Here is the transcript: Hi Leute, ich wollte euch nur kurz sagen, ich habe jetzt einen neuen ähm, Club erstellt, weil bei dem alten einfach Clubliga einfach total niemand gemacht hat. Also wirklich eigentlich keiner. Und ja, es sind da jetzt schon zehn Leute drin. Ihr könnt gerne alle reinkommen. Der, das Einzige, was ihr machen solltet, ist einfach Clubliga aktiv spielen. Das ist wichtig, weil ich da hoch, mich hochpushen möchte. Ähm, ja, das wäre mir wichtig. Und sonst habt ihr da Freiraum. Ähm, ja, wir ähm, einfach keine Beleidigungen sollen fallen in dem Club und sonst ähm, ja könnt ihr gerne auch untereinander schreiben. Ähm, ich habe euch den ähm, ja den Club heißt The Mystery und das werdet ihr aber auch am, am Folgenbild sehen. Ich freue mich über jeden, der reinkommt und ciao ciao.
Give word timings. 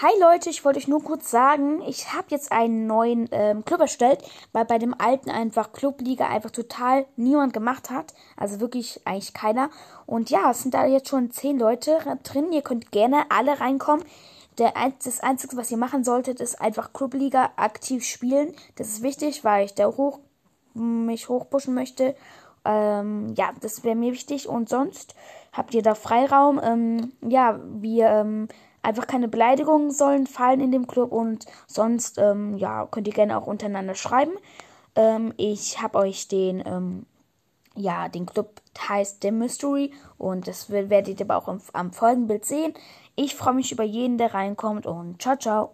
Hi 0.00 0.12
Leute, 0.20 0.48
ich 0.48 0.64
wollte 0.64 0.78
euch 0.78 0.86
nur 0.86 1.02
kurz 1.02 1.28
sagen, 1.28 1.82
ich 1.82 2.12
habe 2.12 2.28
jetzt 2.28 2.52
einen 2.52 2.86
neuen 2.86 3.28
ähm, 3.32 3.64
Club 3.64 3.80
erstellt, 3.80 4.22
weil 4.52 4.64
bei 4.64 4.78
dem 4.78 4.94
alten 4.96 5.28
einfach 5.28 5.72
Clubliga 5.72 6.28
einfach 6.28 6.52
total 6.52 7.04
niemand 7.16 7.52
gemacht 7.52 7.90
hat. 7.90 8.14
Also 8.36 8.60
wirklich 8.60 9.00
eigentlich 9.04 9.34
keiner. 9.34 9.70
Und 10.06 10.30
ja, 10.30 10.52
es 10.52 10.62
sind 10.62 10.74
da 10.74 10.86
jetzt 10.86 11.08
schon 11.08 11.32
zehn 11.32 11.58
Leute 11.58 11.98
drin. 12.22 12.52
Ihr 12.52 12.62
könnt 12.62 12.92
gerne 12.92 13.28
alle 13.28 13.58
reinkommen. 13.58 14.04
Der, 14.58 14.72
das 15.02 15.18
Einzige, 15.18 15.56
was 15.56 15.72
ihr 15.72 15.78
machen 15.78 16.04
solltet, 16.04 16.38
ist 16.38 16.60
einfach 16.60 16.92
Clubliga 16.92 17.50
aktiv 17.56 18.04
spielen. 18.04 18.54
Das 18.76 18.90
ist 18.90 19.02
wichtig, 19.02 19.42
weil 19.42 19.64
ich 19.64 19.74
da 19.74 19.88
hoch, 19.88 20.20
mich 20.74 21.28
hochpushen 21.28 21.74
möchte. 21.74 22.14
Ähm, 22.64 23.34
ja, 23.36 23.50
das 23.62 23.82
wäre 23.82 23.96
mir 23.96 24.12
wichtig. 24.12 24.48
Und 24.48 24.68
sonst 24.68 25.16
habt 25.52 25.74
ihr 25.74 25.82
da 25.82 25.96
Freiraum. 25.96 26.60
Ähm, 26.62 27.12
ja, 27.20 27.58
wir 27.64 28.06
ähm, 28.06 28.48
einfach 28.82 29.06
keine 29.06 29.28
Beleidigungen 29.28 29.90
sollen 29.90 30.26
fallen 30.26 30.60
in 30.60 30.72
dem 30.72 30.86
Club 30.86 31.12
und 31.12 31.46
sonst 31.66 32.18
ähm, 32.18 32.56
ja 32.56 32.86
könnt 32.86 33.06
ihr 33.06 33.14
gerne 33.14 33.38
auch 33.38 33.46
untereinander 33.46 33.94
schreiben. 33.94 34.32
Ähm, 34.96 35.34
ich 35.36 35.80
habe 35.82 35.98
euch 35.98 36.28
den 36.28 36.62
ähm, 36.66 37.06
ja 37.74 38.08
den 38.08 38.26
Club 38.26 38.60
heißt 38.88 39.22
The 39.22 39.30
Mystery 39.30 39.92
und 40.18 40.46
das 40.46 40.70
werdet 40.70 41.20
ihr 41.20 41.26
aber 41.26 41.36
auch 41.36 41.48
am, 41.48 41.60
am 41.72 41.92
Folgenbild 41.92 42.44
sehen. 42.44 42.74
Ich 43.16 43.34
freue 43.34 43.54
mich 43.54 43.72
über 43.72 43.84
jeden, 43.84 44.18
der 44.18 44.34
reinkommt 44.34 44.86
und 44.86 45.20
ciao 45.20 45.36
ciao. 45.36 45.72